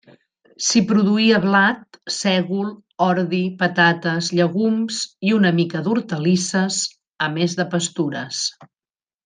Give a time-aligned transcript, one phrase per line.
[0.67, 2.71] S'hi produïa blat, sègol,
[3.09, 6.81] ordi, patates, llegums, i una mica d'hortalisses,
[7.27, 8.45] a més de pastures.